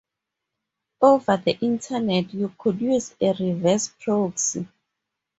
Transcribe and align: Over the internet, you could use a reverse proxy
Over 1.03 1.37
the 1.37 1.55
internet, 1.59 2.33
you 2.33 2.51
could 2.57 2.81
use 2.81 3.13
a 3.21 3.33
reverse 3.33 3.91
proxy 3.99 4.65